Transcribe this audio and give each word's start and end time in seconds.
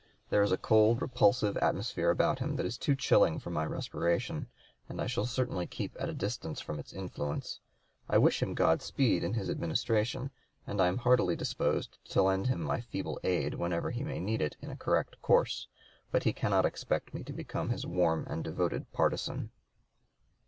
There 0.31 0.41
is 0.41 0.51
a 0.51 0.57
cold, 0.57 0.99
repulsive 0.99 1.57
atmosphere 1.57 2.09
about 2.09 2.39
him 2.39 2.55
that 2.55 2.65
is 2.65 2.75
too 2.75 2.95
chilling 2.95 3.37
for 3.37 3.51
my 3.51 3.63
respiration, 3.63 4.47
and 4.89 4.99
I 4.99 5.05
shall 5.05 5.27
certainly 5.27 5.67
keep 5.67 5.95
at 5.99 6.09
a 6.09 6.13
distance 6.15 6.59
from 6.59 6.79
its 6.79 6.91
influence. 6.91 7.59
I 8.09 8.17
wish 8.17 8.41
him 8.41 8.55
God 8.55 8.81
speed 8.81 9.23
in 9.23 9.35
his 9.35 9.47
Administration, 9.47 10.31
and 10.65 10.81
am 10.81 10.97
heartily 10.97 11.35
disposed 11.35 11.99
to 12.05 12.23
lend 12.23 12.47
him 12.47 12.61
my 12.61 12.81
feeble 12.81 13.19
aid 13.23 13.53
whenever 13.53 13.91
he 13.91 14.03
may 14.03 14.19
need 14.19 14.41
it 14.41 14.57
in 14.59 14.71
a 14.71 14.75
correct 14.75 15.21
course; 15.21 15.67
but 16.11 16.23
he 16.23 16.33
cannot 16.33 16.65
expect 16.65 17.13
me 17.13 17.23
to 17.23 17.31
become 17.31 17.69
his 17.69 17.85
warm 17.85 18.25
and 18.27 18.43
devoted 18.43 18.91
partisan." 18.91 19.51